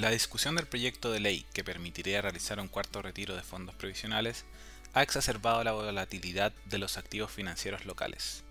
[0.00, 4.46] La discusión del proyecto de ley que permitiría realizar un cuarto retiro de fondos provisionales
[4.94, 8.42] ha exacerbado la volatilidad de los activos financieros locales.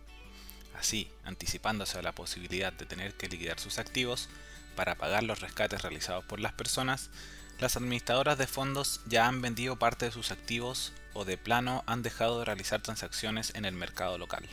[0.77, 4.29] Así, anticipándose a la posibilidad de tener que liquidar sus activos
[4.75, 7.09] para pagar los rescates realizados por las personas,
[7.57, 12.03] las administradoras de fondos ya han vendido parte de sus activos o de plano han
[12.03, 14.47] dejado de realizar transacciones en el mercado local.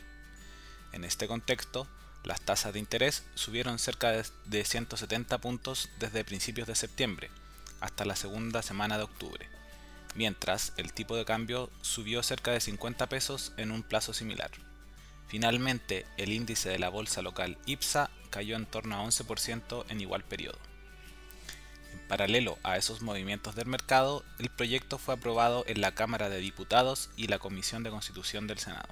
[0.93, 1.87] En este contexto,
[2.27, 7.29] las tasas de interés subieron cerca de 170 puntos desde principios de septiembre
[7.79, 9.47] hasta la segunda semana de octubre,
[10.13, 14.51] mientras el tipo de cambio subió cerca de 50 pesos en un plazo similar.
[15.29, 20.25] Finalmente, el índice de la bolsa local IPSA cayó en torno a 11% en igual
[20.25, 20.59] periodo.
[21.93, 26.39] En paralelo a esos movimientos del mercado, el proyecto fue aprobado en la Cámara de
[26.39, 28.89] Diputados y la Comisión de Constitución del Senado.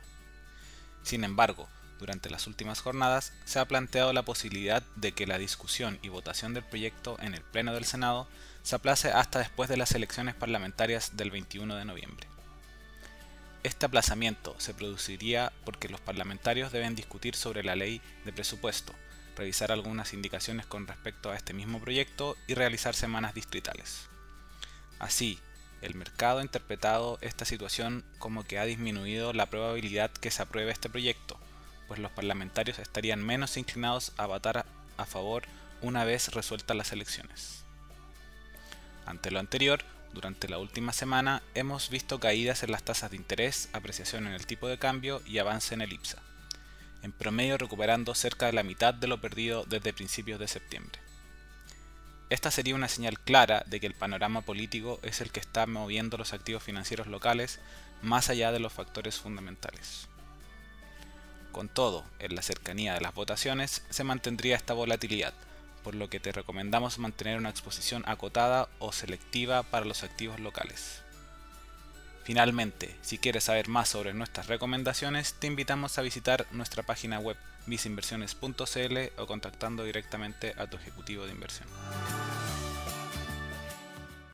[1.03, 1.67] Sin embargo,
[1.99, 6.53] durante las últimas jornadas se ha planteado la posibilidad de que la discusión y votación
[6.53, 8.27] del proyecto en el Pleno del Senado
[8.63, 12.27] se aplace hasta después de las elecciones parlamentarias del 21 de noviembre.
[13.63, 18.93] Este aplazamiento se produciría porque los parlamentarios deben discutir sobre la ley de presupuesto,
[19.35, 24.07] revisar algunas indicaciones con respecto a este mismo proyecto y realizar semanas distritales.
[24.99, 25.39] Así,
[25.81, 30.71] el mercado ha interpretado esta situación como que ha disminuido la probabilidad que se apruebe
[30.71, 31.39] este proyecto,
[31.87, 34.65] pues los parlamentarios estarían menos inclinados a votar
[34.97, 35.43] a favor
[35.81, 37.63] una vez resueltas las elecciones.
[39.05, 43.69] Ante lo anterior, durante la última semana hemos visto caídas en las tasas de interés,
[43.73, 46.19] apreciación en el tipo de cambio y avance en el IPSA,
[47.03, 50.99] en promedio recuperando cerca de la mitad de lo perdido desde principios de septiembre.
[52.29, 56.17] Esta sería una señal clara de que el panorama político es el que está moviendo
[56.17, 57.59] los activos financieros locales
[58.01, 60.07] más allá de los factores fundamentales.
[61.55, 65.33] Con todo, en la cercanía de las votaciones se mantendría esta volatilidad,
[65.85, 71.01] por lo que te recomendamos mantener una exposición acotada o selectiva para los activos locales.
[72.25, 77.37] Finalmente, si quieres saber más sobre nuestras recomendaciones, te invitamos a visitar nuestra página web
[77.67, 81.69] visinversiones.cl o contactando directamente a tu ejecutivo de inversión.